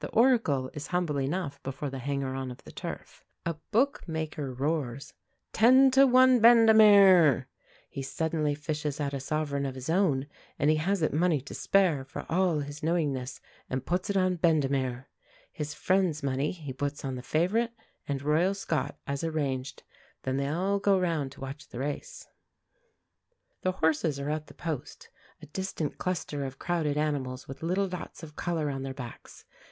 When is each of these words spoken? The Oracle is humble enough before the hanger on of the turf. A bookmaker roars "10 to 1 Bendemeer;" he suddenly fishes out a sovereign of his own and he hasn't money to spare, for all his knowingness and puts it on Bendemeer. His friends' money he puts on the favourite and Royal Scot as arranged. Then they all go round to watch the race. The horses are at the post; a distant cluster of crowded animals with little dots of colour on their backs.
The 0.00 0.08
Oracle 0.12 0.68
is 0.74 0.88
humble 0.88 1.18
enough 1.18 1.62
before 1.62 1.88
the 1.88 2.00
hanger 2.00 2.34
on 2.34 2.50
of 2.50 2.62
the 2.64 2.70
turf. 2.70 3.24
A 3.46 3.54
bookmaker 3.70 4.52
roars 4.52 5.14
"10 5.54 5.90
to 5.92 6.06
1 6.06 6.38
Bendemeer;" 6.38 7.46
he 7.88 8.02
suddenly 8.02 8.54
fishes 8.54 9.00
out 9.00 9.14
a 9.14 9.20
sovereign 9.20 9.64
of 9.64 9.74
his 9.74 9.88
own 9.88 10.26
and 10.58 10.68
he 10.68 10.76
hasn't 10.76 11.14
money 11.14 11.40
to 11.40 11.54
spare, 11.54 12.04
for 12.04 12.26
all 12.28 12.58
his 12.60 12.82
knowingness 12.82 13.40
and 13.70 13.86
puts 13.86 14.10
it 14.10 14.18
on 14.18 14.36
Bendemeer. 14.36 15.06
His 15.50 15.72
friends' 15.72 16.22
money 16.22 16.50
he 16.50 16.74
puts 16.74 17.02
on 17.02 17.14
the 17.14 17.22
favourite 17.22 17.72
and 18.06 18.20
Royal 18.20 18.52
Scot 18.52 18.98
as 19.06 19.24
arranged. 19.24 19.82
Then 20.24 20.36
they 20.36 20.46
all 20.48 20.78
go 20.78 21.00
round 21.00 21.32
to 21.32 21.40
watch 21.40 21.70
the 21.70 21.78
race. 21.78 22.28
The 23.62 23.72
horses 23.72 24.20
are 24.20 24.28
at 24.28 24.48
the 24.48 24.54
post; 24.54 25.08
a 25.40 25.46
distant 25.46 25.96
cluster 25.96 26.44
of 26.44 26.58
crowded 26.58 26.98
animals 26.98 27.48
with 27.48 27.62
little 27.62 27.88
dots 27.88 28.22
of 28.22 28.36
colour 28.36 28.68
on 28.68 28.82
their 28.82 28.92
backs. 28.94 29.46